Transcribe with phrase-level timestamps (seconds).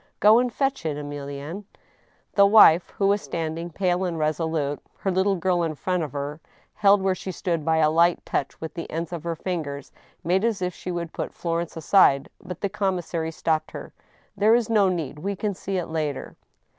[0.19, 1.63] —Go and fetch it, Emilienne."
[2.33, 6.41] The wife, who was standing, pale and resolute, her little girl in front of her,
[6.73, 9.91] held where she stood by a light touch with the ends of her fingers,
[10.23, 13.93] made as if she would put Florence aside, but the com missary stopped her."
[14.37, 15.19] There is no need.
[15.19, 16.35] We can see it later."